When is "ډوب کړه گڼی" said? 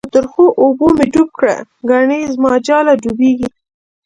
1.13-2.21